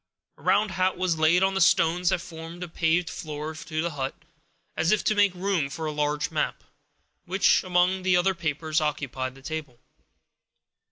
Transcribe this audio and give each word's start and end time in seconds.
A 0.35 0.41
round 0.41 0.71
hat 0.71 0.97
was 0.97 1.19
laid 1.19 1.43
on 1.43 1.53
the 1.53 1.61
stones 1.61 2.09
that 2.09 2.21
formed 2.21 2.63
a 2.63 2.67
paved 2.67 3.07
floor 3.07 3.53
to 3.53 3.81
the 3.83 3.91
hut, 3.91 4.15
as 4.75 4.91
if 4.91 5.03
to 5.03 5.13
make 5.13 5.35
room 5.35 5.69
for 5.69 5.85
a 5.85 5.91
large 5.91 6.31
map, 6.31 6.63
which, 7.25 7.63
among 7.63 8.01
the 8.01 8.17
other 8.17 8.33
papers, 8.33 8.81
occupied 8.81 9.35
the 9.35 9.43
table. 9.43 9.77